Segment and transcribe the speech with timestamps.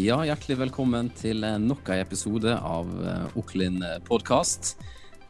[0.00, 2.88] Ja, hjertelig velkommen til nok en episode av
[3.36, 4.70] Oklin podkast.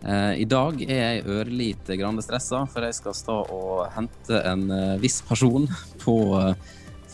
[0.05, 4.63] I dag er jeg ørlite grann stressa, for jeg skal stå og hente en
[5.03, 5.65] viss person
[6.05, 6.15] på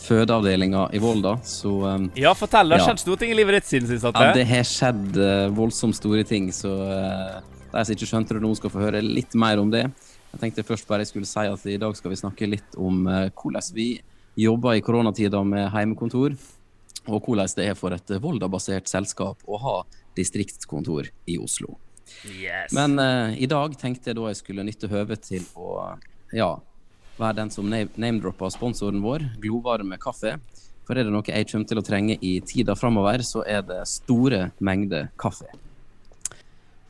[0.03, 1.31] fødeavdelinga i Volda.
[1.41, 1.71] Så
[2.19, 2.69] Ja, fortell.
[2.69, 4.05] Det har skjedd store ting i livet ditt siden sist?
[4.05, 5.17] Ja, det har skjedd
[5.57, 6.75] voldsomt store ting, så
[7.71, 9.87] de som ikke skjønte det nå, skal få høre litt mer om det.
[10.35, 13.01] Jeg tenkte først bare jeg skulle si at i dag skal vi snakke litt om
[13.07, 13.95] hvordan vi
[14.37, 16.37] jobber i koronatida med heimekontor
[17.07, 19.75] og hvordan det er for et Volda-basert selskap å ha
[20.17, 21.77] distriktskontor i Oslo.
[22.25, 22.73] Yes.
[22.75, 25.97] Men uh, i dag tenkte jeg da jeg skulle nytte høvet til å
[26.35, 26.55] ja,
[27.19, 30.37] være den som name-dropper sponsoren vår, Glovarme kaffe.
[30.87, 33.81] For er det noe jeg kommer til å trenge i tida framover, så er det
[33.91, 35.49] store mengder kaffe.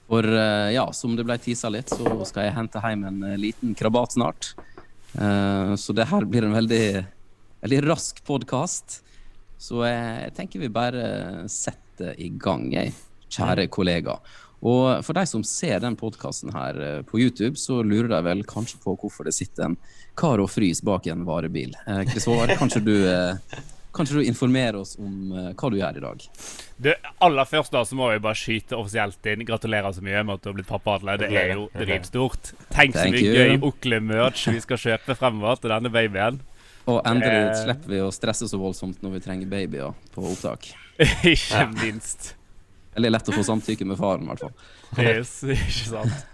[0.08, 3.36] For uh, ja, som det ble tisa litt, så skal jeg hente hjem en uh,
[3.40, 4.54] liten krabat snart.
[5.18, 7.02] så det her blir en veldig,
[7.64, 9.00] veldig rask podkast.
[9.58, 12.94] Så jeg tenker vi bare setter i gang, jeg,
[13.34, 14.20] kjære kollega.
[14.66, 18.44] Og for de som ser den podkasten her eh, på YouTube, så lurer de vel
[18.48, 19.80] kanskje på hvorfor det sitter en
[20.18, 21.76] kar og frys bak en varebil.
[22.10, 23.66] Kristoffer, eh, kanskje du eh,
[23.98, 26.24] Kanskje du informerer oss om hva du gjør i dag?
[26.86, 26.92] Det
[27.26, 29.42] aller først da, så må vi bare skyte offisielt inn.
[29.48, 31.16] Gratulerer så mye med at du har blitt pappa, Atle.
[31.18, 32.52] Det er jo dritstort.
[32.76, 36.38] Tenk så mye gøy Okle-merch vi skal kjøpe fremover til denne babyen.
[36.88, 37.60] Og endelig eh.
[37.66, 40.70] slipper vi å stresse så voldsomt når vi trenger babyer på opptak.
[41.34, 42.34] ikke minst.
[42.98, 44.56] Eller lett å få samtykke med faren, i hvert fall.
[45.04, 46.26] Yes, ikke sant.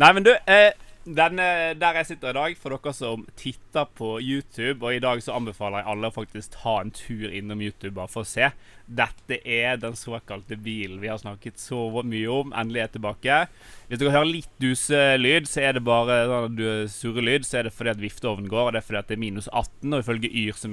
[0.00, 0.72] Nei, men du, eh,
[1.06, 5.20] den, der jeg sitter i dag, for dere som titter på YouTube Og i dag
[5.22, 8.48] så anbefaler jeg alle å faktisk ta en tur innom YouTube bare for å se.
[8.86, 12.50] Dette er den såkalte bilen vi har snakket så mye om.
[12.54, 13.38] Endelig er tilbake.
[13.86, 17.94] Hvis dere hører litt duselyd, så er det bare sånn surrelyd, så er det fordi
[17.94, 18.68] at vifteovnen går.
[18.68, 20.70] Og det er fordi at det er minus 18, og ifølge Yr så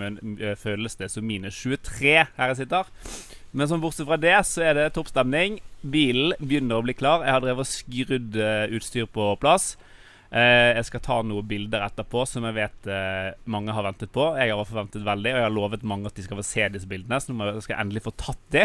[0.62, 2.90] føles det som minus 23 her jeg sitter.
[3.54, 5.60] Men sånn bortsett fra det, så er det toppstemning.
[5.86, 7.26] Bilen begynner å bli klar.
[7.26, 8.38] Jeg har drevet og skrudd
[8.74, 9.76] utstyr på plass.
[10.34, 14.32] Eh, jeg skal ta noen bilder etterpå som jeg vet eh, mange har ventet på.
[14.40, 16.90] Jeg har forventet veldig, og jeg har lovet mange at de skal få se disse
[16.90, 17.20] bildene.
[17.22, 18.64] Så nå skal jeg endelig få tatt de.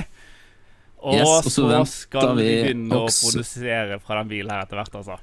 [0.98, 3.28] Og, yes, og så, så skal vi begynne også...
[3.28, 5.18] å produsere fra den bilen her etter hvert, altså.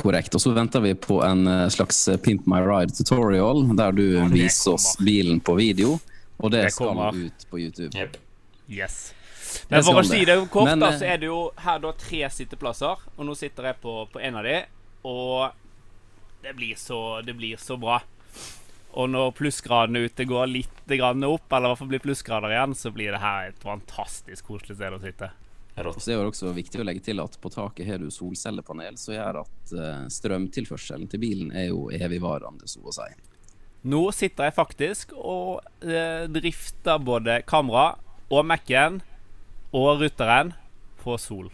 [0.00, 0.32] Korrekt.
[0.32, 4.78] Og så venter vi på en eh, slags Pimp my ride tutorial, der du viser
[4.78, 5.98] oss bilen på video.
[6.40, 7.92] Og det, det skal ut på YouTube.
[7.92, 8.16] Yep.
[8.72, 9.12] Yes.
[9.68, 12.24] Men for å si det kort, Men, da, så er det jo her da tre
[12.32, 13.04] sitteplasser.
[13.18, 14.56] Og nå sitter jeg på, på en av de.
[15.04, 15.52] Og
[16.44, 18.00] det blir så, det blir så bra.
[18.94, 22.92] Og når plussgradene ute går litt opp, eller i hvert fall blir plussgrader igjen, så
[22.94, 25.30] blir det her et fantastisk koselig sted å sitte.
[25.74, 29.16] Så det er også viktig å legge til at på taket har du solcellepanel, som
[29.16, 33.08] gjør at uh, strømtilførselen til bilen er jo evigvarende, så å si.
[33.90, 37.96] Nå sitter jeg faktisk og uh, drifter både kamera
[38.30, 39.02] og Mac-en
[39.74, 40.54] og ruteren
[41.02, 41.50] på sol.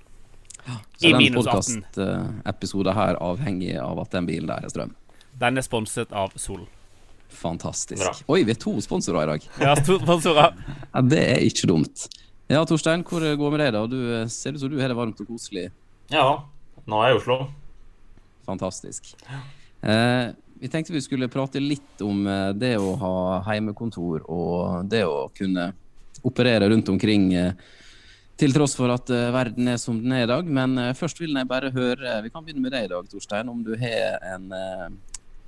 [0.97, 4.95] Så I den podkastepisoden her avhengig av at den bilen der er strøm.
[5.41, 6.67] Den er sponset av Sol.
[7.41, 8.03] Fantastisk.
[8.03, 8.13] Bra.
[8.35, 9.47] Oi, vi er to sponsorer i dag.
[9.63, 10.57] Ja, to sponsorer.
[10.95, 12.09] ja, det er ikke dumt.
[12.51, 13.85] Ja, Torstein, hvor går det med deg, da?
[13.87, 15.69] Du eh, ser ut som du har det varmt og koselig.
[16.11, 16.27] Ja,
[16.91, 17.37] nå er jeg i Oslo.
[18.49, 19.13] Fantastisk.
[19.81, 23.15] Eh, vi tenkte vi skulle prate litt om eh, det å ha
[23.47, 25.71] heimekontor og det å kunne
[26.27, 27.55] operere rundt omkring eh,
[28.41, 30.49] til tross for at uh, verden er som den er i dag.
[30.49, 33.51] Men uh, først vil jeg bare høre Vi kan begynne med deg i dag, Torstein.
[33.53, 34.89] Om du har en uh,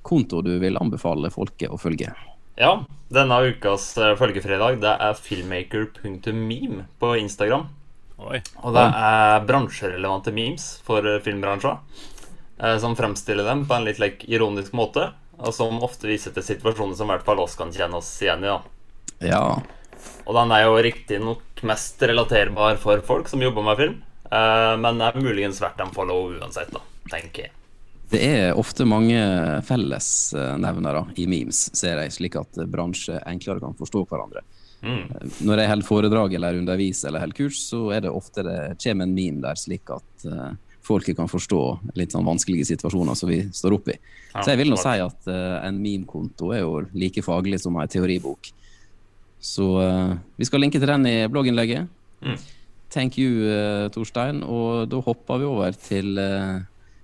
[0.05, 2.13] konto du vil anbefale folket å følge?
[2.59, 3.87] Ja, denne ukas
[4.19, 7.65] følgefredag det er filmmaker.meme på Instagram.
[8.21, 8.43] Oi.
[8.61, 11.79] Og det er bransjerelevante memes for filmbransjen.
[12.79, 15.07] som fremstiller dem på en litt like, ironisk måte.
[15.41, 18.45] Og som ofte viser til situasjoner som i hvert fall oss kan kjenne oss igjen
[18.45, 18.53] i.
[18.53, 18.61] da.
[19.33, 19.43] Ja.
[20.27, 25.01] Og den er jo riktignok mest relaterbar for folk som jobber med film, uh, men
[25.03, 26.81] er muligens verdt en follow uansett, da,
[27.11, 27.55] tenker jeg.
[28.13, 29.17] Det er ofte mange
[29.65, 34.43] fellesnevnere i memes, ser jeg, slik at bransjer enklere kan forstå hverandre.
[34.83, 35.07] Mm.
[35.47, 39.07] Når jeg holder foredrag eller underviser eller holder kurs, så er det ofte det kommer
[39.07, 40.51] en meme der, slik at uh,
[40.83, 41.61] folket kan forstå
[41.97, 44.01] litt sånn vanskelige situasjoner som vi står oppe i.
[44.33, 47.79] Ja, så jeg vil nå si at uh, en meme-konto er jo like faglig som
[47.79, 48.51] en teoribok.
[49.43, 51.89] Så uh, vi skal linke til den i blogginnlegget.
[52.23, 52.37] Mm.
[52.93, 54.43] Thank you, uh, Torstein.
[54.43, 56.61] Og da hopper vi over til uh,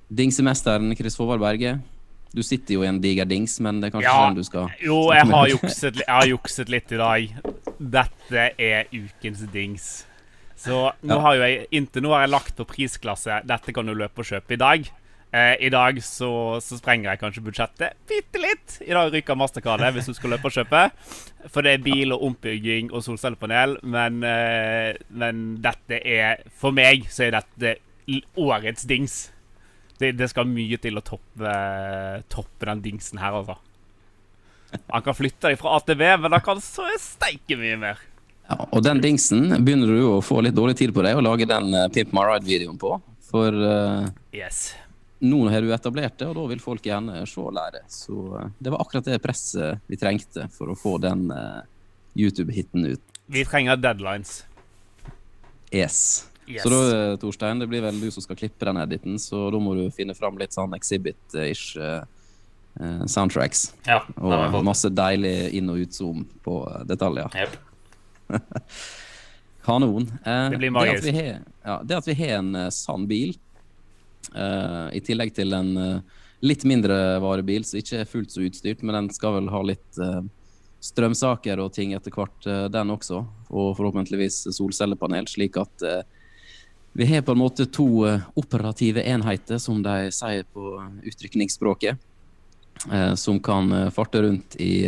[0.08, 1.80] dingsemesteren Chris Håvard Berge.
[2.32, 4.68] Du sitter jo i en diger dings, men det er kanskje ja, den du skal
[4.86, 7.40] Jo, jeg har, jukset, jeg har, jukset, litt i dag.
[7.98, 9.88] Dette er ukens dings.
[10.60, 11.20] Så nå ja.
[11.24, 14.30] har jo jeg inntil nå har jeg lagt på prisklasse 'Dette kan du løpe og
[14.30, 14.92] kjøpe i dag'.
[15.32, 18.80] Eh, I dag så, så, sprenger jeg kanskje budsjettet bitte litt.
[18.82, 20.88] I dag ryker mastercardet hvis du skal løpe og kjøpe.
[21.54, 23.78] For det er bil og ombygging og solcellepanel.
[23.86, 27.78] Men, eh, men dette er For meg så er dette
[28.40, 29.28] årets dings.
[30.00, 31.56] Det, det skal mye til å toppe,
[32.32, 33.60] toppe den dingsen her, altså.
[34.90, 38.02] Han kan flytte deg fra ATV, men han kan så steike mye mer.
[38.50, 41.46] Ja, og den dingsen begynner du å få litt dårlig tid på deg å lage
[41.50, 42.96] den uh, Pimp My Ride-videoen på.
[43.30, 44.72] For uh, yes.
[45.20, 47.84] Nå har du etablert det, og da vil folk gjerne se og lære.
[47.92, 51.28] Så uh, det var akkurat det presset vi trengte for å få den
[52.18, 53.20] YouTube-hiten ut.
[53.30, 54.44] Vi trenger deadlines.
[55.70, 56.26] Yes.
[56.48, 56.64] yes.
[56.64, 59.76] Så da, Torstein, det blir vel du som skal klippe den editen, så da må
[59.78, 61.78] du finne fram litt sånn exhibit-ish
[63.06, 63.68] soundtracks.
[63.86, 67.38] Ja, og masse deilig inn- og utzoom på detaljer.
[67.38, 67.60] Yep.
[69.70, 70.12] Kanon.
[70.26, 71.04] Eh, det blir magisk.
[71.04, 71.10] Det
[71.96, 73.49] at vi har, ja, en uh, sann bil, uh,
[74.94, 78.96] i tillegg til en uh, litt mindre varebil som ikke er fullt så utstyrt, men
[78.96, 80.00] den skal vel ha litt
[80.80, 83.24] strømsaker og ting etter hvert, den også.
[83.52, 85.84] Og forhåpentligvis solcellepanel, slik at
[86.96, 88.06] vi har på en måte to
[88.40, 90.78] operative enheter, som de sier på
[91.12, 92.00] utrykningsspråket,
[93.20, 94.86] som kan farte rundt i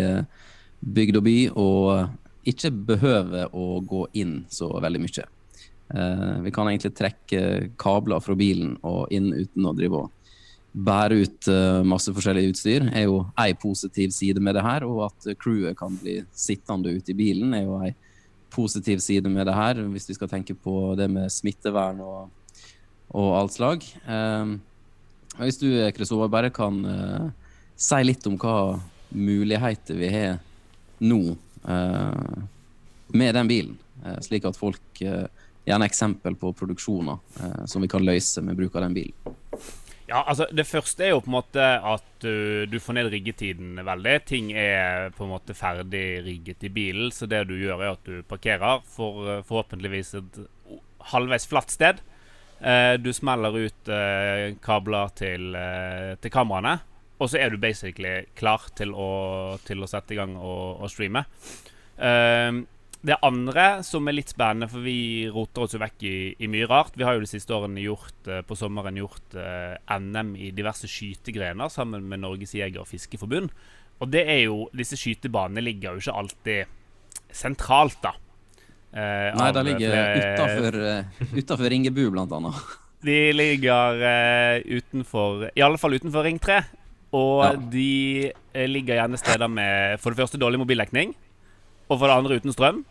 [0.81, 5.27] bygd og by og ikke behøver å gå inn så veldig mye.
[5.91, 10.35] Uh, vi kan egentlig trekke kabler fra bilen og inn uten å drive og
[10.71, 12.88] bære ut uh, masse forskjellig utstyr.
[12.93, 17.11] er jo ei positiv side med det her, og at crewet kan bli sittende ute
[17.11, 17.93] i bilen er jo ei
[18.51, 22.55] positiv side med det her, hvis vi skal tenke på det med smittevern og,
[23.11, 23.85] og alt slag.
[24.07, 24.57] Uh,
[25.39, 26.83] hvis du Kristoffer, bare kan
[27.79, 28.75] si litt om hva
[29.15, 30.41] muligheter vi har
[30.99, 31.21] nå
[31.67, 32.13] Eh,
[33.07, 35.25] med den bilen, eh, slik at folk eh,
[35.65, 39.33] Gjerne eksempel på produksjoner som vi kan løse med bruk av den bilen.
[40.11, 43.79] Ja, altså Det første er jo på en måte at du, du, får ned riggetiden
[43.85, 44.15] veldig.
[44.27, 48.09] Ting er på en måte ferdig rigget i bilen, så det du gjør, er at
[48.09, 50.41] du parkerer for forhåpentligvis et
[51.13, 52.01] halvveis flatt sted.
[52.59, 56.75] Uh, du smeller ut eh, kabler til, eh, til kameraene.
[57.21, 60.91] Og så er du basically klar til å, til å sette i gang og, og
[60.91, 61.23] streame.
[61.95, 62.61] Uh,
[63.01, 66.68] det andre som er litt spennende, for vi roter oss jo vekk i, i, mye
[66.69, 70.36] rart Vi har jo de siste årene gjort, uh, på sommeren gjort uh, eh, NM
[70.38, 73.50] i diverse skytegrener sammen med Norges jeger- og fiskeforbund.
[74.01, 76.77] Og det er jo Disse skytebanene ligger jo ikke alltid
[77.31, 78.13] sentralt, da.
[78.92, 82.62] Eh, Nei, de ligger utafor Ringebu, blant annet.
[83.01, 84.04] De ligger
[84.68, 86.59] utenfor I alle fall utenfor Ring 3.
[87.18, 87.51] Og ja.
[87.74, 91.15] de eh, ligger gjerne steder med for det første dårlig mobildekning,
[91.91, 92.83] og for det andre uten strøm.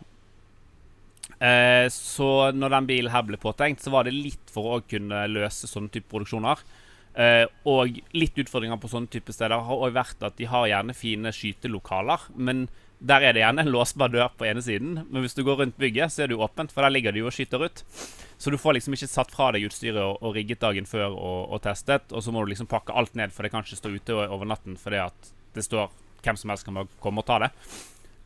[1.41, 5.25] Eh, så når den bilen her ble påtenkt, så var det litt for å kunne
[5.31, 6.61] løse sånne type produksjoner.
[7.11, 10.95] Eh, og litt utfordringer på sånne type steder har også vært at de har gjerne
[10.95, 12.29] fine skytelokaler.
[12.37, 12.67] Men
[13.01, 14.99] der er det gjerne en låsbar dør på ene siden.
[15.09, 17.23] Men hvis du går rundt bygget, så er det jo åpent, for der ligger de
[17.23, 17.81] jo og skyter ut.
[18.41, 21.39] Så du får liksom ikke satt fra deg utstyret og, og rigget dagen før og,
[21.49, 22.13] og, testet.
[22.13, 24.49] Og så må du liksom pakke alt ned, for det kan ikke stå ute over
[24.49, 25.89] natten fordi at det står
[26.21, 27.51] hvem som helst kan komme og ta det.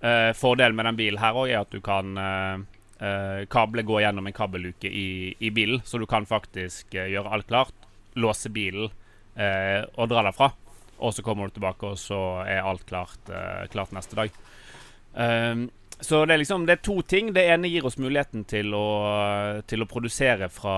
[0.06, 2.60] Uh, fordelen med den bilen her òg er at du kan uh,
[3.02, 7.48] uh, Kablet går gjennom en kabelluke i, i, bilen, så du kan faktisk gjøre alt
[7.50, 7.74] klart.
[8.16, 8.92] Låse bilen
[9.36, 10.48] og dra derfra.
[11.04, 13.28] Og så kommer du tilbake, og så er alt klart,
[13.74, 14.38] klart neste dag.
[15.12, 15.66] Um,
[16.00, 17.34] så det er liksom Det er to ting.
[17.36, 18.86] Det ene gir oss muligheten til å,
[19.68, 20.78] til å produsere fra,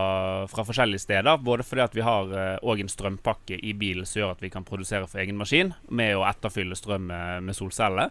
[0.50, 1.38] fra, forskjellige steder.
[1.38, 2.34] Både fordi at vi har
[2.65, 6.17] òg en strømpakke i bilen som gjør at vi kan produsere for egen maskin med
[6.17, 8.10] å etterfylle strøm med solceller.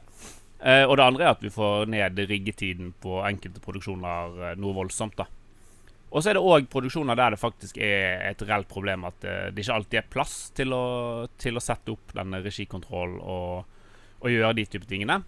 [0.57, 4.77] Uh, og det andre er at vi får ned riggetiden på enkelte produksjoner uh, noe
[4.77, 5.19] voldsomt.
[5.19, 5.27] da
[6.11, 9.63] Og så er det òg produksjoner der det faktisk er et reelt problem at det
[9.63, 10.85] ikke alltid er plass til å,
[11.37, 13.81] til å sette opp denne regikontrollen og,
[14.23, 15.21] og gjøre de type tingene.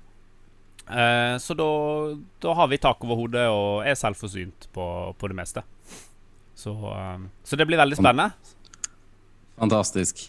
[0.91, 4.87] Eh, så da, har vi tak over hodet og er selvforsynt på,
[5.19, 5.63] på det meste.
[6.57, 8.33] Så, eh, så, det blir veldig spennende.
[9.59, 10.29] Fantastisk.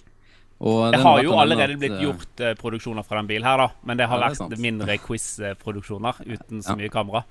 [0.60, 3.68] Det har jo allerede blitt eh, gjort uh, produksjoner fra den bilen her, da.
[3.88, 7.22] Men det har ja, det vært mindre quiz-produksjoner uten så mye kamera.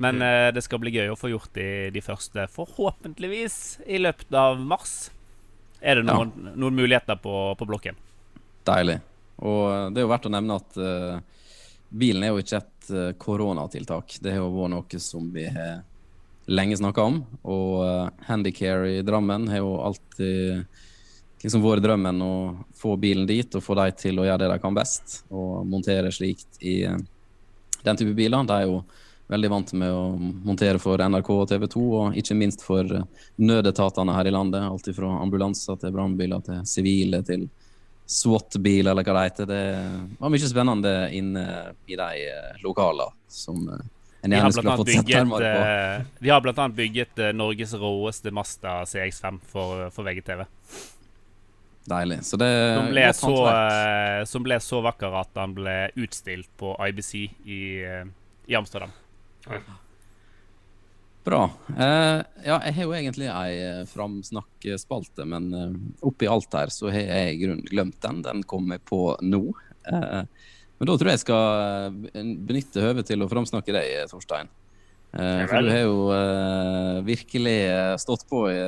[0.00, 4.32] Men uh, det skal bli gøy å få gjort de, de, første, forhåpentligvis i løpet
[4.32, 5.10] av mars.
[5.80, 6.54] Er det noen, ja.
[6.56, 8.00] noen muligheter på, på, blokken?
[8.68, 8.96] Deilig.
[9.44, 11.44] Og det er jo verdt å nevne at uh,
[11.92, 14.16] bilen er jo ikke et koronatiltak.
[14.24, 15.82] Det har jo vært noe som vi har
[16.50, 17.20] lenge snakka om.
[17.44, 20.64] Og uh, Handycare i Drammen har jo alltid
[21.42, 22.32] liksom vært drømmen å
[22.76, 25.22] få bilen dit og få de til å gjøre det de kan best.
[25.32, 26.98] Og montere slikt i uh,
[27.84, 28.44] den type biler.
[28.48, 28.82] De er jo
[29.30, 32.88] veldig vant med å montere for NRK og TV 2, og ikke minst for
[33.38, 34.66] nødetatene her i landet.
[34.66, 37.46] Alt fra ambulanser til brannbiler til sivile til
[38.10, 39.46] SWAT-bil, eller hva det heter.
[39.46, 39.62] Det
[40.18, 41.46] var mye spennende inne
[41.86, 42.10] i de
[42.64, 46.24] lokalene som en gjerne skulle fått sett nærmere på.
[46.24, 46.66] De har bl.a.
[46.82, 50.42] bygget Norges råeste Masta CX5 for, for VGTV.
[51.88, 52.24] Deilig.
[52.24, 56.74] Så det som ble, så, uh, som ble så vakker at han ble utstilt på
[56.76, 58.04] IBC i, uh,
[58.50, 58.92] i Amsterdam.
[61.24, 61.40] Bra.
[61.72, 65.50] Uh, ja, jeg har jo egentlig ei framsnakkspalte, men
[66.04, 68.22] oppi alt her så har jeg i grunnen glemt den.
[68.28, 69.44] Den kommer på nå.
[69.90, 72.00] men da tror jeg jeg skal
[72.44, 74.52] benytte høvet til å framsnakke deg, Torstein.
[75.10, 77.60] for du har jo virkelig
[78.04, 78.60] stått på i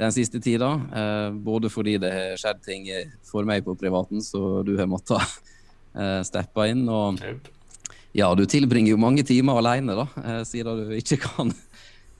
[0.00, 0.72] den siste tida.
[0.96, 2.88] Eh, både fordi det har skjedd ting
[3.26, 5.20] for meg på privaten, så du har måttet
[5.94, 6.86] eh, steppe inn.
[6.88, 7.20] Og
[8.16, 11.52] ja, du tilbringer jo mange timer alene, da, eh, siden du ikke kan,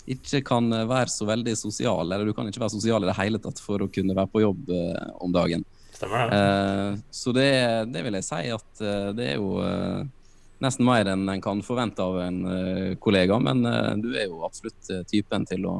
[0.04, 2.04] ikke kan være så veldig sosial.
[2.04, 4.44] Eller du kan ikke være sosial i det hele tatt for å kunne være på
[4.44, 4.74] jobb
[5.24, 5.64] om dagen.
[5.96, 6.40] Stemmer det.
[6.40, 7.52] Eh, så det,
[7.94, 8.84] det, vil jeg si at
[9.16, 9.56] det er jo
[10.60, 12.42] nesten mer enn en kan forvente av en
[13.00, 13.64] kollega, men
[14.04, 15.78] du er jo absolutt typen til å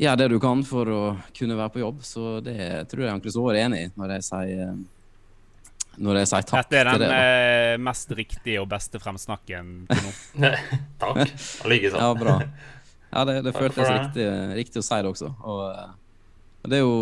[0.00, 1.02] gjør det du kan for å
[1.36, 2.02] kunne være på jobb.
[2.06, 2.58] Så det
[2.90, 4.74] tror jeg Ankel Sår er enig i når jeg sier
[5.94, 6.80] når jeg sier takk til det.
[6.84, 10.08] Dette er den det, eh, mest riktige og beste fremsnakken til
[10.42, 10.50] nå.
[11.02, 11.20] takk.
[11.70, 12.00] Likeså.
[12.00, 12.38] ja, bra.
[13.14, 14.26] Ja, det, det føltes riktig,
[14.58, 15.30] riktig, å si det også.
[15.46, 15.62] Og,
[16.64, 16.96] og det er jo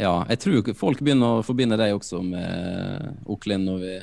[0.00, 3.94] Ja, jeg tror folk begynner å forbinde deg også med Oklin når vi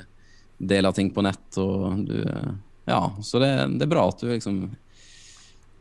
[0.71, 2.19] deler ting på nett og du
[2.85, 3.49] Ja, så det,
[3.79, 4.67] det er bra at du liksom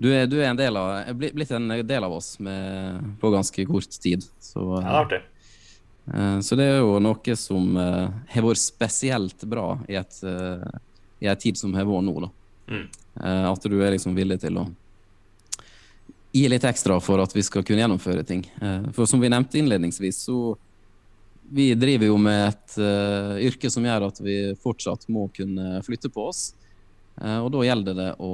[0.01, 3.65] du er, du er, en del av, blitt en del av oss med, på ganske
[3.69, 4.25] kort tid.
[4.41, 5.21] Så, ja, det er artig.
[6.15, 10.65] Uh, så det er jo noe som uh, har vært spesielt bra i, et, uh,
[11.21, 12.15] i en tid som har vært nå.
[12.25, 12.31] Da.
[12.71, 12.85] Mm.
[13.51, 14.63] at du er liksom villig til å
[16.31, 18.45] gi litt ekstra for at vi skal kunne gjennomføre ting.
[18.95, 20.55] for som vi nevnte innledningsvis, så
[21.51, 22.77] vi driver jo med et
[23.49, 26.45] yrke som gjør at vi fortsatt må kunne flytte på oss.
[27.19, 28.31] og da gjelder det å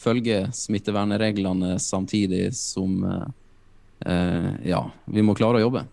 [0.00, 5.84] følge smittevernreglene samtidig som eh, ja, vi må klare å jobbe.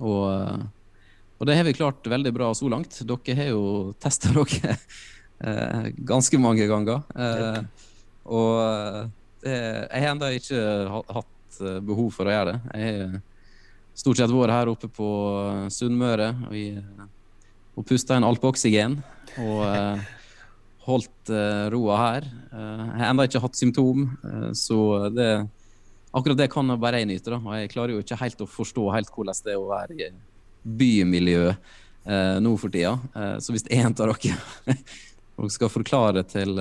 [0.00, 0.64] Og, eh,
[1.38, 3.00] og, det har vi klart veldig bra så langt.
[3.08, 3.66] Dere har jo
[4.02, 7.04] testa dere eh, ganske mange ganger.
[7.14, 7.60] Eh,
[8.24, 8.58] og
[9.44, 10.64] eh, jeg har ennå ikke
[11.18, 12.74] hatt eh, behov for å gjøre det.
[12.74, 13.16] Jeg har
[13.94, 15.08] stort sett vært her oppe på
[15.72, 17.08] Sunnmøre og,
[17.78, 18.98] og pusta inn alpeoksygen.
[19.44, 19.62] Og
[20.84, 22.26] holdt uh, roa her.
[22.52, 24.78] Uh, jeg har ennå ikke hatt symptom, uh, så
[25.14, 25.28] det,
[26.12, 27.32] akkurat det kan bare jeg nyte.
[27.32, 27.40] Da.
[27.40, 30.10] Og jeg klarer jo ikke helt å forstå helt hvordan det er å være i
[30.64, 32.96] bymiljø uh, nå for tida.
[33.40, 34.36] så hvis en av dere
[35.40, 36.56] og skal forklare til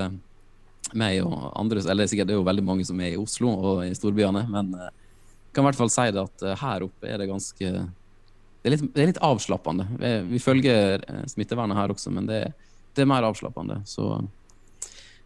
[0.98, 3.84] meg og andre Eller sikkert det er jo veldig mange som er i Oslo og
[3.86, 7.30] i storbyene, men jeg kan i hvert fall si det at her oppe er det
[7.30, 9.86] ganske Det er litt, det er litt avslappende.
[10.32, 12.54] Vi følger smittevernet her også, men det er
[12.94, 13.82] det er mer avslappende.
[13.90, 14.08] Så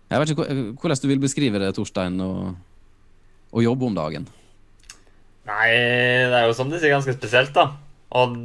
[0.07, 0.47] jeg vet ikke
[0.79, 4.27] hvordan du vil beskrive det, Torstein, å jobbe om dagen?
[5.47, 5.71] Nei,
[6.27, 7.69] det er jo som de sier, ganske spesielt, da.
[8.19, 8.35] Og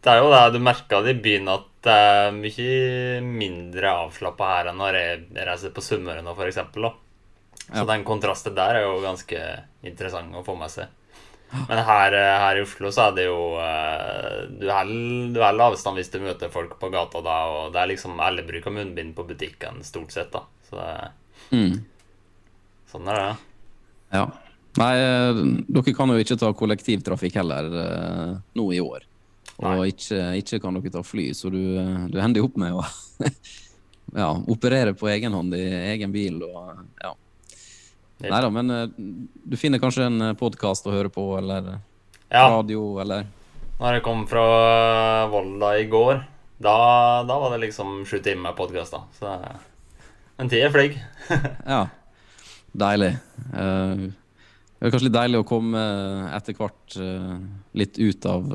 [0.00, 4.50] det er jo det du merka det i byen, at det er mye mindre avslappa
[4.54, 6.60] her enn når jeg reiser på Sunnmøre nå, f.eks.
[7.70, 7.86] Så ja.
[7.88, 9.40] den kontrasten der er jo ganske
[9.86, 10.90] interessant å få med seg.
[11.52, 16.12] Men her, eh, her, i Oslo så er det jo eh, Du holder avstand hvis
[16.12, 19.82] du møter folk på gata da, og det er liksom alle bruker munnbind på butikken
[19.86, 20.44] stort sett, da.
[20.68, 21.80] Så det mm.
[22.90, 23.32] Sånn er det.
[24.14, 24.24] Ja.
[24.78, 27.70] Nei, eh, dere kan jo ikke ta kollektivtrafikk heller
[28.54, 29.06] nå i år.
[29.60, 31.60] Og ikke, ikke, kan dere ta fly, så du,
[32.10, 32.84] du hender opp med å
[34.22, 36.38] ja, operere på egen hånd i egen bil.
[36.46, 37.12] og ja
[38.20, 38.88] Nei da, men uh,
[39.44, 41.78] du finner kanskje en eh, podkast å høre på, eller
[42.28, 42.42] ja.
[42.42, 43.24] radio, eller
[43.78, 44.44] Når jeg kom fra
[45.32, 46.20] Volda i går,
[46.60, 46.74] da,
[47.24, 49.06] da var det liksom sju timer podkast, da.
[49.16, 49.32] Så
[50.40, 51.00] en tid er flink.
[51.74, 51.86] ja.
[52.76, 53.14] Deilig.
[53.54, 55.80] Uh, det er kanskje litt deilig å komme
[56.36, 56.94] etter hvert
[57.76, 58.46] litt ut av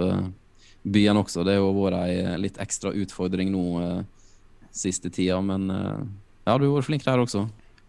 [0.82, 1.44] byen også.
[1.46, 3.66] Det har jo vært ei litt ekstra utfordring nå
[4.74, 7.44] siste tida, men ja, du har vært flink der også.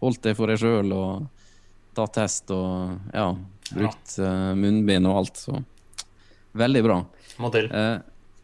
[0.05, 1.25] Holdt deg for deg sjøl og
[1.97, 3.31] tatt test og ja,
[3.73, 4.29] brukt ja.
[4.29, 5.41] Uh, munnbind og alt.
[5.41, 5.57] Så
[6.57, 7.01] veldig bra.
[7.53, 7.67] Til.
[7.71, 7.97] Uh,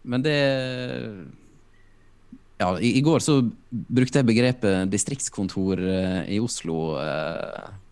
[0.03, 0.37] men det
[2.59, 6.97] Ja, i, i, går så brukte jeg begrepet distriktskontor uh, i Oslo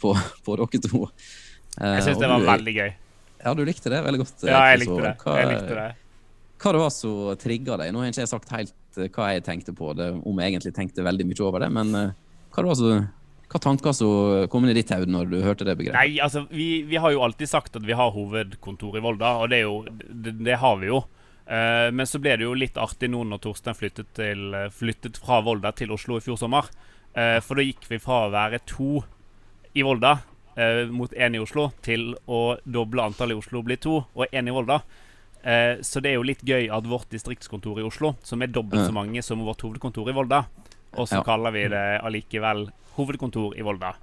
[0.02, 0.14] på,
[0.46, 1.08] på dere to.
[1.80, 2.92] jeg syns det var du, veldig gøy.
[3.42, 4.46] Ja, du likte det veldig godt.
[4.46, 5.16] Ja, jeg likte det.
[5.24, 5.90] Hva, jeg likte det.
[6.62, 7.90] Hva det var som trigga deg?
[7.90, 8.78] Nå har jeg ikke sagt helt
[9.16, 12.60] hva jeg tenkte på, det, om jeg egentlig tenkte veldig mye over det, men hva
[12.60, 13.06] det var som
[13.52, 15.98] hva tanker som kom inn i ditt hode når du hørte det begrepet?
[16.00, 19.52] Nei, altså, vi, vi, har jo alltid sagt at vi har hovedkontor i Volda, og
[19.52, 21.02] det, jo, det, det har vi jo.
[21.52, 25.42] Uh, men så ble det jo litt artig nå når Torstein flyttet, til, flyttet fra
[25.44, 26.70] Volda til Oslo i fjor sommer.
[27.12, 29.02] Uh, for da gikk vi fra å være to
[29.76, 33.84] i Volda uh, mot én i Oslo til å doble antallet i Oslo blir bli
[33.84, 34.84] to, og én i Volda.
[35.82, 38.94] så det er jo litt gøy at vårt distriktskontor i Oslo, som er dobbelt så
[38.94, 40.44] mange som vårt hovedkontor i Volda,
[40.98, 41.24] og så ja.
[41.26, 42.66] kaller vi det allikevel
[42.98, 43.94] hovedkontor i Volda.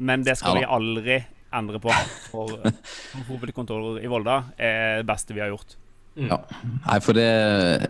[0.00, 1.20] Men det skal ja, vi aldri
[1.52, 1.92] endre på.
[2.30, 5.76] For, for hovedkontor i Volda er det beste vi har gjort.
[6.16, 6.26] Mm.
[6.26, 6.40] Ja.
[6.86, 7.84] Nei, for det er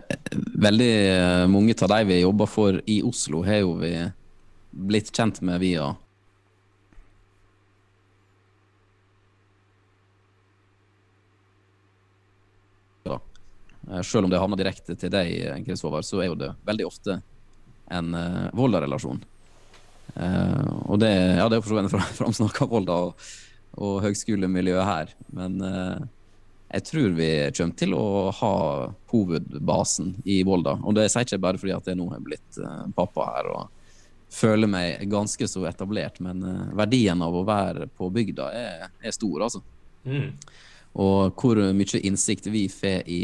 [0.61, 0.91] Veldig
[1.49, 3.95] mange av de vi jobber for i Oslo, har jo vi
[4.71, 5.89] blitt kjent med via
[14.05, 17.17] Selv om det havner direkte til deg, Håvard, så er jo det veldig ofte
[17.91, 19.21] en uh, Volda-relasjon.
[20.15, 23.27] Uh, og det, ja, det er for så vidt framsnakka Volda og,
[23.79, 25.13] og høgskolemiljøet her.
[25.35, 25.99] Men uh,
[26.71, 28.07] jeg tror vi kommer til å
[28.39, 28.55] ha
[29.11, 30.77] hovedbasen i Volda.
[30.79, 32.59] Og det sier ikke bare fordi at jeg nå har blitt
[32.95, 33.77] pappa her og
[34.31, 36.39] føler meg ganske så etablert, men
[36.79, 39.59] verdien av å være på bygda er, er stor, altså.
[40.07, 40.29] Mm.
[41.03, 43.19] Og hvor mye innsikt vi får i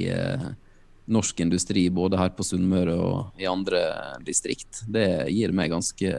[1.08, 3.82] norsk industri både her på Sunnmøre og i andre
[4.28, 4.84] distrikt.
[4.88, 6.14] Det gir meg ganske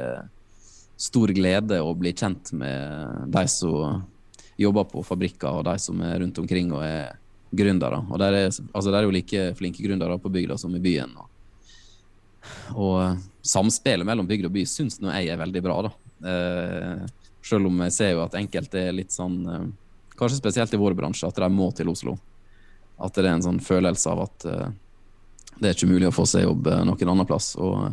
[0.99, 4.03] stor glede å bli kjent med de som
[4.59, 7.13] jobber på fabrikker, og de som er rundt omkring og er
[7.55, 8.01] gründere.
[8.11, 11.15] Og der er, altså der er jo like flinke gründere på bygda som i byen.
[11.15, 11.29] Og,
[12.75, 15.93] og samspillet mellom bygd og by syns nå jeg er veldig bra, da.
[16.29, 17.05] Eh,
[17.47, 19.69] selv om jeg ser jo at enkelte er litt sånn eh,
[20.19, 22.17] Kanskje spesielt i vår bransje, at de må til Oslo.
[22.99, 24.69] At det er en sånn følelse av at uh,
[25.59, 27.53] det er ikke mulig å få seg jobb uh, noen annen plass.
[27.59, 27.93] Og uh,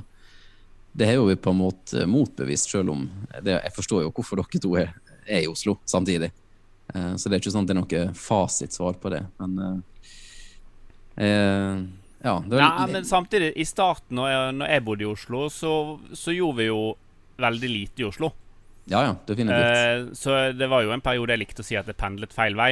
[0.95, 3.03] det har jo vi på en måte motbevist, selv om
[3.43, 4.93] det, jeg forstår jo hvorfor dere to er,
[5.27, 6.29] er i Oslo samtidig.
[6.88, 9.19] så det er ikke sånn at det er noe fasitsvar på det.
[9.41, 9.57] Men
[12.25, 12.43] ja.
[12.47, 15.74] Det ja, men samtidig, i starten, når jeg, når jeg bodde i Oslo, så,
[16.13, 16.79] så, gjorde vi jo
[17.43, 18.31] veldig lite i Oslo.
[18.85, 20.18] Ja, ja, definitivt.
[20.18, 22.72] så det var jo en periode jeg likte å si at jeg pendlet feil vei.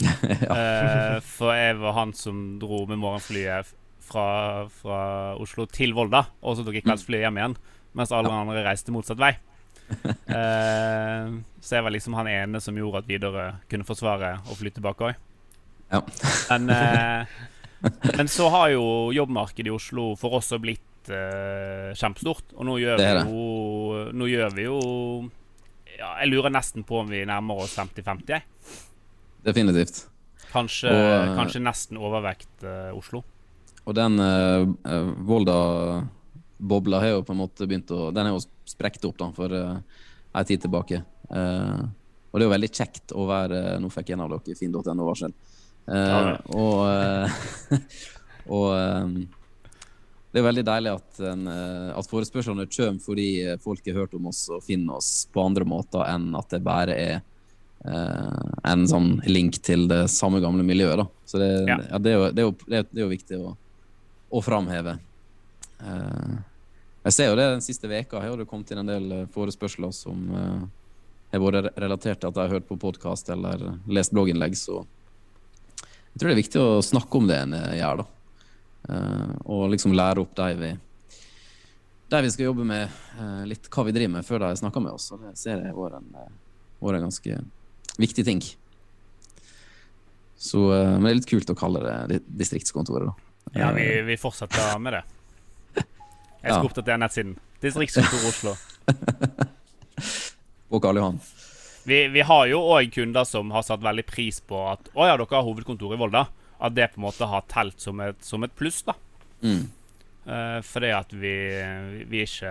[0.02, 3.70] uh, for jeg var han som dro med morgenflyet
[4.02, 4.26] fra,
[4.72, 5.00] fra
[5.40, 7.56] Oslo til Volda, og så tok jeg kveldsflyet hjem igjen.
[7.98, 8.42] Mens alle ja.
[8.42, 9.34] andre reiste motsatt vei.
[9.92, 11.28] uh,
[11.60, 15.10] så jeg var liksom han ene som gjorde at Widerøe kunne forsvare å fly tilbake
[15.10, 15.28] òg.
[15.92, 16.00] Ja.
[16.54, 17.28] men, uh,
[18.16, 22.52] men, så har jo jobbmarkedet i Oslo for oss blitt kjempestort.
[22.54, 24.76] Og nå gjør, vi jo, nå gjør vi jo
[25.96, 28.38] ja, Jeg lurer nesten på om vi nærmer oss 50-50.
[29.42, 30.04] Definitivt.
[30.52, 33.22] Kanskje, og, kanskje nesten overvekt Oslo.
[33.82, 34.68] Og den uh,
[35.26, 39.56] Volda-bobla har jo på en måte begynt å Den er jo sprukket opp da for
[39.56, 39.80] uh,
[40.32, 41.02] en tid tilbake.
[41.30, 41.82] Uh,
[42.30, 45.34] og det er jo veldig kjekt å være Nå fikk en av dere finn.no-varsel.
[45.82, 46.78] Uh, og
[48.54, 49.16] og um,
[50.32, 51.42] det er veldig deilig at, en,
[51.92, 53.26] at forespørslene kommer fordi
[53.60, 56.94] folk har hørt om oss og finner oss på andre måter enn at det bare
[56.96, 57.18] er
[57.82, 61.00] en sånn link til det samme gamle miljøet.
[61.00, 61.06] Da.
[61.26, 61.80] Så det, ja.
[61.90, 63.54] Ja, det, er jo, det, er jo, det, er jo, viktig å
[64.32, 64.96] å framheve.
[65.82, 66.40] Uh,
[67.02, 69.90] jeg ser jo det den siste veka har det kommet inn en del eh, forespørsler
[69.92, 70.62] som uh,
[71.32, 74.84] har vært relatert til at jeg har hørt på podkast eller lest blogginnlegg, så
[76.12, 78.08] jeg tror det er viktig å snakke om det en gjør, da.
[78.82, 80.70] Uh, og liksom lære opp de vi,
[82.14, 83.02] de vi skal jobbe med,
[83.50, 85.10] litt hva vi driver med, før de snakker med oss.
[85.14, 85.98] Og det ser jeg har vært
[87.00, 87.42] en ganske
[88.00, 88.42] viktig ting.
[90.42, 93.28] Så, uh, men det er litt kult å kalle det distriktskontoret, da.
[93.52, 95.02] Ja, vi, vi fortsetter med det.
[96.42, 96.66] Jeg skal ja.
[96.66, 97.36] oppdatere nettsiden.
[97.62, 98.54] Distriktskontor Oslo.
[100.72, 101.20] Og Karl Johan.
[101.84, 105.16] Vi, vi, har jo òg kunder som har satt veldig pris på at å ja,
[105.18, 106.24] dere har hovedkontor i Volda.
[106.62, 108.94] At det på en måte har telt som et, som et pluss, da.
[109.42, 109.64] Mm.
[110.22, 111.34] Uh, fordi at vi,
[112.06, 112.50] vi ikke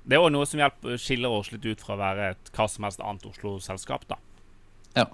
[0.00, 2.64] Det er òg noe som hjelper, skiller oss litt ut fra å være et hva
[2.72, 4.16] som helst annet Oslo-selskap, da.
[4.96, 5.06] Ja.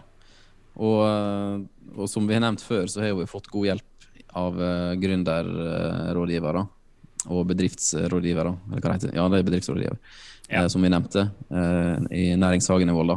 [0.78, 1.60] Og, eh,
[1.96, 3.84] og, som vi har nevnt før, så har vi fått god hjelp
[4.38, 6.60] av uh, gründerrådgivere
[7.32, 8.50] og bedriftsrådgivere.
[8.68, 9.14] Eller hva det heter.
[9.16, 9.96] Ja, det er bedriftsrådgiver,
[10.52, 10.60] ja.
[10.60, 11.24] uh, som vi nevnte,
[12.14, 13.16] i Næringshagen i Volda.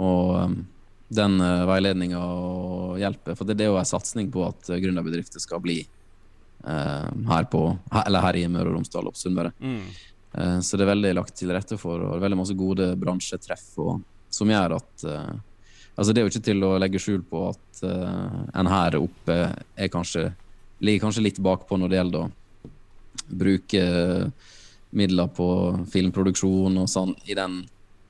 [0.00, 0.54] Og
[1.14, 1.34] den
[1.68, 5.76] veiledninga og hjelper For det, det er jo en satsing på at gründerbedrifter skal bli
[6.64, 7.60] her på
[8.00, 9.52] Eller her i Møre og Romsdal og på Sunnmøre.
[9.60, 9.84] Mm.
[10.64, 14.00] så det er veldig lagt til rette for og veldig masse gode bransjetreff og,
[14.32, 15.04] som gjør at
[15.94, 19.36] Altså, det er jo ikke til å legge skjul på at uh, en her oppe
[19.92, 20.26] kanskje,
[20.82, 22.32] ligger kanskje litt bakpå når det gjelder å
[23.30, 23.84] bruke
[24.94, 25.46] midler på
[25.90, 27.62] filmproduksjon og sånn i den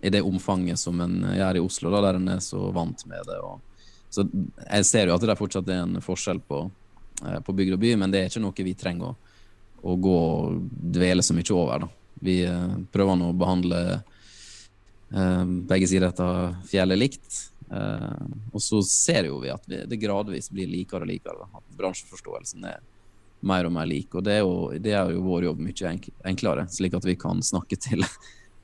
[0.05, 3.25] i det omfanget som en gjør i Oslo, da, der en er så vant med
[3.25, 3.39] det.
[3.41, 6.59] Og, så jeg ser jo at det fortsatt er en forskjell på,
[7.25, 9.15] uh, på bygd og by, men det er ikke noe vi trenger å,
[9.81, 10.59] å gå og
[10.99, 11.87] dvele så mye over.
[11.87, 12.21] Da.
[12.29, 15.43] Vi uh, prøver nå å behandle eh,
[15.73, 17.41] begge sider av fjellet likt.
[17.75, 21.51] Eh, og så ser jo vi at det gradvis blir likere og likere.
[21.51, 22.81] At bransjeforståelsen er
[23.45, 24.15] mer og mer lik.
[24.15, 25.99] Og det er jo, det er jo vår jobb mye
[26.31, 28.07] enklere, slik at vi kan snakke til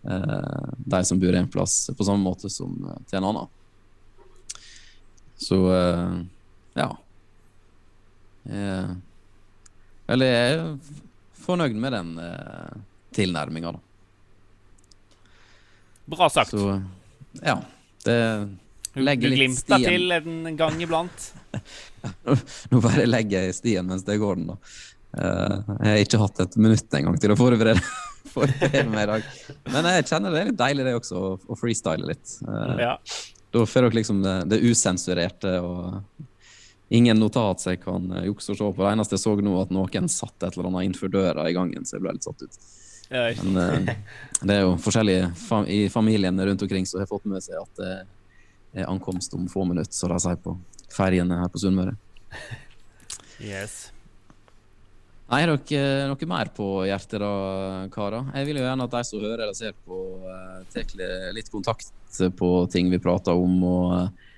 [0.03, 3.49] Eh, de som bor en plass, på samme måte som eh, til en annen.
[5.37, 6.19] Så eh,
[6.81, 6.91] ja.
[10.11, 10.63] Eller jeg er
[11.45, 12.73] fornøyd med den uh,
[13.15, 13.81] tilnærminga, da.
[16.11, 16.55] Bra sagt.
[16.57, 16.81] Så
[17.45, 17.59] ja.
[18.01, 18.17] Det
[18.99, 21.27] legger litt stien Du glimter til en gang iblant.
[22.71, 24.59] Nå bare legger jeg stien mens det går, den, da.
[25.11, 27.81] Uh, jeg har ikke hatt et minutt engang til å forberede
[28.35, 29.29] forberede meg i dag.
[29.75, 32.37] Men jeg kjenner det er litt deilig det også, å, freestyle litt.
[32.47, 32.93] Uh, ja.
[33.51, 38.61] Da får dere liksom det, det, usensurerte og ingen notat jeg kan uh, jukse og
[38.61, 38.85] se på.
[38.85, 41.87] Det eneste jeg så nå, at noen satt et eller annet innenfor døra i gangen,
[41.87, 42.63] så jeg ble litt satt ut.
[43.11, 43.89] Men
[44.47, 47.81] det er jo forskjellige i familiene rundt omkring som har fått med seg at
[48.87, 50.57] ankomst om få minutter, som de sier på
[50.93, 51.97] ferjene her på Sunnmøre.
[53.41, 53.87] Yes.
[55.31, 57.31] Nei, Har dere noe mer på hjertet da,
[57.95, 58.27] karer?
[58.35, 60.91] Jeg vil jo gjerne at de som hører eller ser på, uh, tar
[61.33, 61.93] litt kontakt
[62.37, 64.35] på ting vi prater om, og, uh,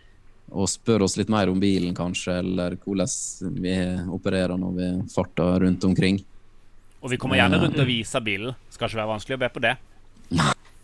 [0.52, 3.74] og, spør oss litt mer om bilen, kanskje, eller hvordan vi
[4.20, 6.20] opererer når vi farter rundt omkring.
[7.02, 8.54] Og vi kommer gjerne rundt og viser bilen.
[8.70, 9.74] Skal ikke være vanskelig å be på det.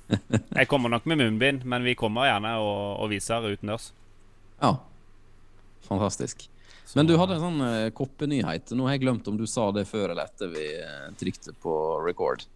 [0.08, 3.90] Jeg kommer nok med munnbind, men vi kommer gjerne og, og viser utendørs.
[4.62, 4.76] Ja.
[5.88, 6.48] Fantastisk.
[6.96, 8.72] Men du hadde en sånn uh, koppenyhet.
[8.76, 11.74] Nå har jeg glemt om du sa det før eller etter vi uh, trykte på
[12.04, 12.46] record.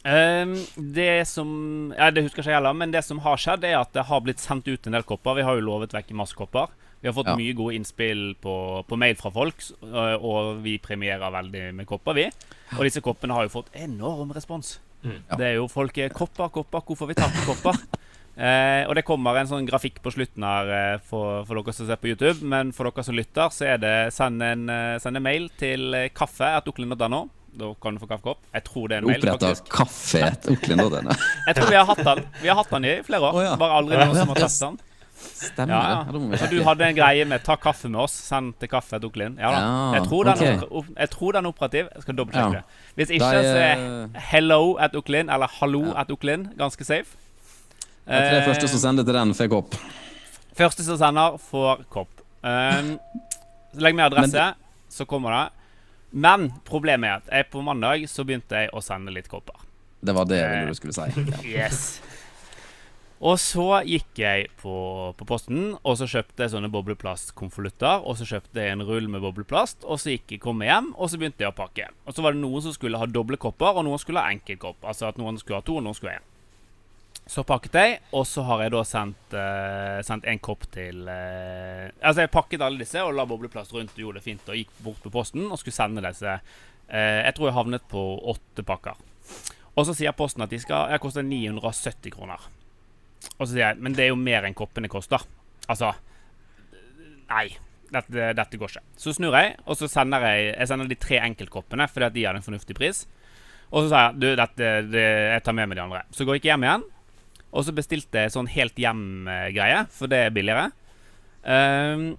[0.00, 0.54] Um,
[0.96, 1.50] det som
[1.92, 4.22] ja, Det husker ikke jeg heller, men det som har skjedd, er at det har
[4.24, 5.36] blitt sendt ut en del kopper.
[5.36, 6.72] Vi har jo lovet vekk masse kopper.
[7.00, 7.36] Vi har fått ja.
[7.36, 8.54] mye gode innspill på,
[8.88, 12.26] på, mail fra folk, og vi premierer veldig med kopper, vi.
[12.76, 14.74] Og disse koppene har jo fått enorm respons.
[15.00, 15.16] Mm.
[15.16, 15.36] Ja.
[15.40, 17.80] Det er jo folk Kopper, kopper, hvorfor vi på kopper?
[18.40, 21.88] Eh, og det kommer en sånn grafikk på slutten her eh, for, for, dere som
[21.90, 22.46] ser på YouTube.
[22.48, 25.92] Men for dere som lytter, så er det send en, eh, send en mail til
[25.98, 27.20] eh, kaffe.oklen.no.
[27.60, 28.40] Da kan du få kaffekopp.
[28.54, 29.26] Jeg tror det er en mail.
[29.28, 31.18] Oppretta kaffe.oklen.no.
[31.50, 33.36] jeg tror vi har hatt den Vi har hatt den i flere år.
[33.36, 33.58] Oh, ja.
[33.60, 34.80] Bare aldri noen som har tatt den.
[35.20, 36.20] Stemmer ja, ja.
[36.32, 36.50] det.
[36.50, 39.38] Du hadde en greie med 'ta kaffe med oss', send til kaffe.oklin.
[39.40, 39.60] Ja da.
[39.96, 40.58] jeg, tror okay.
[40.60, 41.88] den, jeg tror den er operativ.
[41.94, 42.62] Jeg skal dobbeltsjekke det.
[42.94, 47.16] Hvis ikke, så er 'hello at Oklin' eller 'hallo at Oklin' ganske safe.
[48.06, 49.74] De tre første som sender til den, får kopp.
[50.56, 52.10] Første som sender, får kopp.
[52.42, 52.98] Um,
[53.72, 54.54] legg med adresse,
[54.88, 55.48] så kommer det.
[56.10, 59.54] Men problemet er at jeg på mandag så begynte jeg å sende litt kopper.
[60.00, 61.06] Det var det jeg ville du skulle si.
[61.14, 61.42] Ja.
[61.60, 62.00] Yes.
[63.20, 64.74] Og så gikk jeg på,
[65.12, 68.06] på, posten, og så kjøpte jeg sånne bobleplastkonvolutter.
[68.08, 70.88] Og så kjøpte jeg en rull med bobleplast, og så gikk jeg, kom jeg hjem,
[70.96, 71.90] og så begynte jeg å pakke.
[72.08, 74.80] Og så var det noen som skulle ha doble kopper, og noen skulle ha enkeltkopp.
[74.88, 76.28] Altså at noen skulle ha to, og noen skulle ha én.
[77.30, 81.86] Så pakket jeg, og så har jeg da sendt, uh, sendt en kopp til uh,
[82.00, 84.72] Altså, jeg pakket alle disse og la bobleplast rundt og gjorde det fint og gikk
[84.82, 86.38] bort på posten og skulle sende disse.
[86.88, 88.98] Uh, jeg tror jeg havnet på åtte pakker.
[89.76, 92.48] Og så sier Posten at de skal koster 970 kroner.
[93.38, 95.24] Og så sier jeg men det er jo mer enn koppene koster.
[95.68, 95.92] Altså
[97.30, 97.48] Nei.
[97.90, 98.84] Dette, dette, går ikke.
[99.02, 102.24] Så snur jeg, og så sender jeg Jeg sender de tre enkeltkoppene fordi at de
[102.28, 103.02] har en fornuftig pris.
[103.70, 106.02] Og så sier jeg du, dette, det, jeg tar med meg de andre.
[106.14, 106.86] Så går jeg ikke hjem igjen.
[107.50, 110.68] Og så bestilte jeg sånn helt hjem-greie, for det er billigere.
[111.42, 112.12] Um,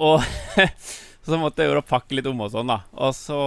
[0.00, 0.24] og
[1.26, 2.80] så måtte jeg jo da pakke litt om og sånn, da.
[2.96, 3.40] Og så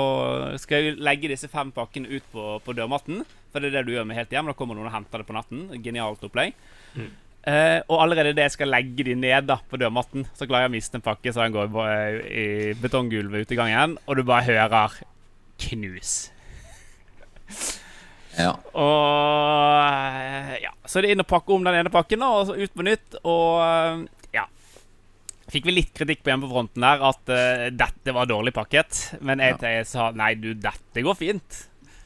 [0.61, 3.23] skal jeg legge disse fem pakkene ut på, på dørmatten.
[3.51, 4.49] For det er det du gjør med helt hjem.
[4.49, 5.67] Da kommer noen og henter det på natten.
[5.83, 6.57] Genialt opplegg.
[6.97, 7.09] Mm.
[7.47, 10.73] Uh, og allerede det jeg skal legge de ned da på dørmatten, så klarer jeg
[10.73, 11.77] å miste en pakke så den går
[12.27, 14.97] i betonggulvet ute i gangen, og du bare hører
[15.63, 16.17] knus.
[18.37, 18.51] Ja.
[18.77, 22.49] Og eh, ja, Så er det inn og pakke om den ene pakken, da, og
[22.49, 23.17] så ut på nytt.
[23.23, 24.03] Og eh,
[24.37, 24.45] ja
[25.47, 29.21] Fikk vi litt kritikk på hjemmefronten der at uh, dette var dårlig pakket.
[29.23, 29.77] Men jeg, ja.
[29.79, 31.61] jeg sa nei, du, dette går fint.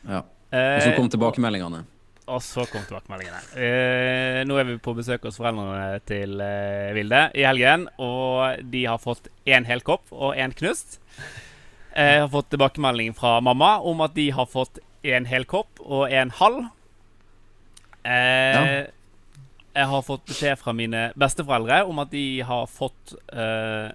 [0.06, 0.22] Ja.
[0.52, 1.84] Og så kom tilbakemeldingene.
[2.32, 3.40] Og, så kom tilbakemeldingene.
[3.60, 8.86] Eh, nå er vi på besøk hos foreldrene til eh, Vilde i helgen, og de
[8.88, 11.00] har fått én hel kopp og én knust.
[11.92, 16.12] Jeg har fått tilbakemelding fra mamma om at de har fått en hel kopp og
[16.14, 16.64] en halv.
[18.06, 18.64] Eh, ja.
[19.72, 23.92] Jeg har fått beskjed fra mine besteforeldre om at de har fått eh,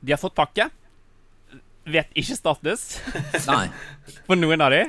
[0.00, 0.68] De har fått pakke.
[1.84, 2.84] Vet ikke status
[3.46, 3.68] Nei.
[4.26, 4.86] for noen av de.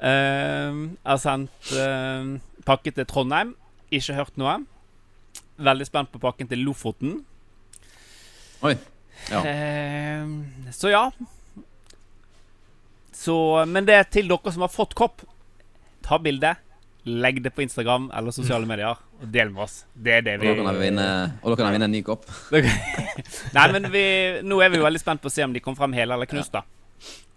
[0.00, 3.52] Jeg har sendt uh, pakke til Trondheim.
[3.92, 4.60] Ikke hørt noe.
[5.60, 7.18] Veldig spent på pakken til Lofoten.
[8.64, 8.74] Oi.
[9.28, 9.42] Ja.
[9.44, 11.04] Uh, så ja.
[13.20, 13.36] Så,
[13.68, 15.20] men det er til dere som har fått kopp.
[16.06, 16.54] Ta bilde,
[17.04, 19.82] legg det på Instagram eller sosiale medier, og del med oss.
[19.92, 21.08] Det er det vi Og da kan vinne,
[21.44, 22.24] vinne en ny kopp.
[23.56, 24.04] Nei, men vi,
[24.40, 26.30] nå er vi jo veldig spent på å se om de kom frem hele eller
[26.30, 26.64] knust, da.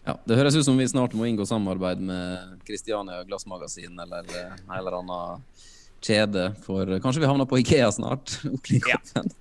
[0.03, 4.51] Ja, Det høres ut som vi snart må inngå samarbeid med Kristiania Glassmagasin eller eh,
[4.67, 5.45] en eller annen
[6.03, 6.49] kjede.
[6.65, 8.35] For kanskje vi havner på Ikea snart.
[8.55, 9.31] Oppling-koppen.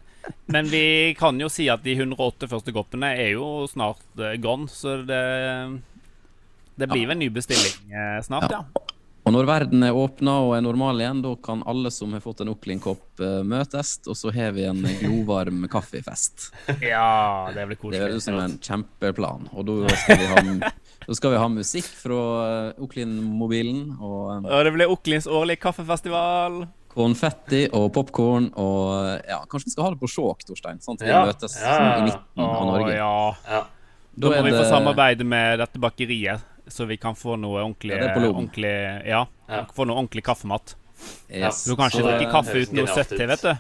[0.47, 4.69] Men vi kan jo si at de 108 første koppene er jo snart uh, gone,
[4.71, 5.23] så det
[6.79, 8.63] Det blir vel en ny bestilling uh, snart, ja.
[8.63, 8.92] ja.
[9.23, 12.41] Og når verden er åpna og er normal igjen, da kan alle som har fått
[12.43, 16.51] en Oklin-kopp, uh, møtes, og så har vi en glovarm kaffefest.
[16.83, 18.01] Ja, det blir koselig.
[18.01, 19.47] Det høres ut som en kjempeplan.
[19.55, 20.73] Og da skal vi ha,
[21.21, 22.21] skal vi ha musikk fra
[22.75, 23.85] uh, Oklin-mobilen.
[24.01, 26.65] Og, um, og det blir Oklins årlige kaffefestival.
[26.93, 30.83] Konfetti og popkorn og ja, Kanskje vi skal ha det på Skjåk, Torstein?
[30.83, 31.23] Sånn at vi ja.
[31.31, 31.77] møtes ja.
[31.95, 32.97] i midten av Norge.
[32.99, 33.15] Ja.
[33.47, 33.67] ja.
[34.13, 37.97] Da, da må vi få samarbeide med dette bakeriet så vi kan få noe ordentlig
[37.99, 38.73] Ja, ordentlig,
[39.09, 39.65] ja, ja.
[39.75, 40.77] Få noe ordentlig kaffemat.
[41.29, 41.65] Yes.
[41.67, 43.53] Du kan ikke drikke kaffe uten noe søtt til, vet du.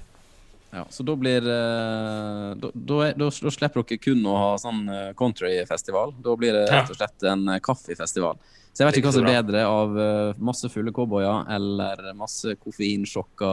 [0.72, 5.10] Ja, så da blir uh, da, da, da, slipper dere kun å ha sånn uh,
[5.18, 6.14] countryfestival.
[6.24, 8.40] Da blir det rett og slett en uh, kaffefestival.
[8.72, 12.54] Så jeg vet ikke hva som er bedre av uh, masse fulle cowboyer eller masse
[12.62, 13.50] koffeinsjokka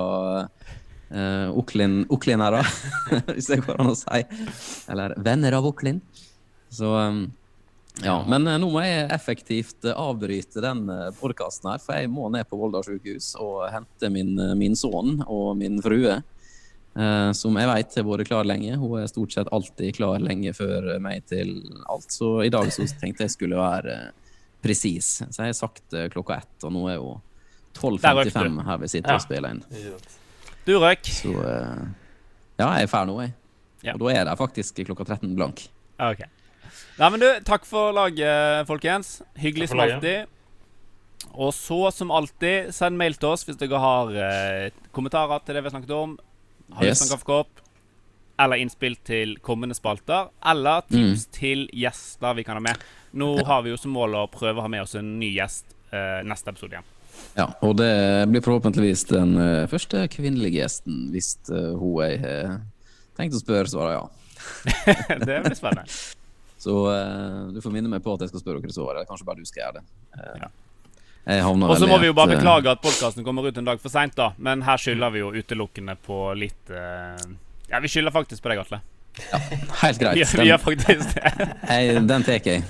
[1.12, 2.64] uh, oklinere,
[3.34, 4.24] hvis det går an å si.
[4.88, 6.00] Eller venner av oklin.
[6.72, 7.26] Så um,
[8.04, 12.12] ja, men eh, nå må jeg effektivt eh, avbryte den eh, podkasten her, for jeg
[12.12, 16.20] må ned på Volda sykehus og hente min, min sønn og min frue.
[17.00, 18.74] Uh, som jeg vet har vært klar lenge.
[18.82, 21.54] Hun er stort sett alltid klar lenge før meg til
[21.88, 22.10] alt.
[22.12, 25.20] Så i dag så tenkte jeg skulle være uh, presis.
[25.22, 27.14] Så jeg har sagt uh, klokka ett, og nå er jo
[27.78, 29.20] 12.55 her vi sitter ja.
[29.20, 29.62] og spiller inn.
[30.66, 31.14] Du røk.
[31.22, 31.32] Så
[32.60, 33.36] ja, jeg er ferdig nå, jeg.
[33.86, 33.94] Ja.
[33.94, 35.64] Og da er det faktisk klokka 13 blank.
[35.96, 36.28] Okay.
[37.00, 39.22] Nei, men du, takk for laget, folkens.
[39.40, 40.28] Hyggelig som alltid.
[41.32, 45.64] Og så, som alltid, send mail til oss hvis dere har eh, kommentarer til det
[45.64, 46.18] vi har snakket om.
[46.76, 47.06] Har yes.
[47.08, 47.64] kaffekopp.
[48.40, 50.28] Eller innspill til kommende spalter.
[50.52, 51.34] Eller tips mm.
[51.40, 52.84] til gjester vi kan ha med.
[53.16, 55.72] Nå har vi jo som mål å prøve å ha med oss en ny gjest
[55.96, 56.94] eh, neste episode igjen.
[57.40, 57.94] Ja, og det
[58.32, 62.62] blir forhåpentligvis den uh, første kvinnelige gjesten, hvis uh, hun jeg har
[63.20, 64.06] tenkt å spørre, svarer ja.
[65.28, 65.88] det blir spennende.
[66.60, 69.28] Så uh, du får minne meg på at jeg skal spørre dere så, eller kanskje
[69.28, 69.86] bare du skal gjøre det.
[70.18, 70.50] Uh, ja.
[71.30, 73.94] Og så må vi jo bare eh, beklage at podkasten kommer ut en dag for
[73.94, 74.32] seint, da.
[74.42, 77.20] Men her skylder vi jo utelukkende på litt uh,
[77.70, 78.82] Ja, vi skylder faktisk på deg, Atle.
[79.20, 79.40] Ja,
[79.84, 80.22] helt greit.
[80.40, 81.32] Vi gjør faktisk det.
[82.12, 82.64] den tar jeg.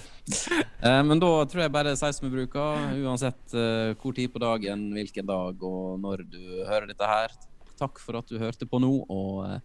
[0.84, 4.42] Uh, men da tror jeg bare sier som vi bruker, uansett uh, hvor tid på
[4.42, 7.36] dagen, hvilken dag og når du hører dette her.
[7.80, 8.92] Takk for at du hørte på nå.
[9.08, 9.62] og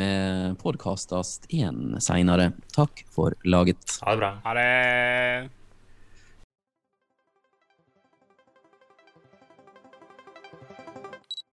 [0.00, 2.52] uh, podkastast igjen seinere.
[2.74, 3.98] Takk for laget.
[4.02, 4.32] Ha det bra.
[4.44, 5.63] Ha det.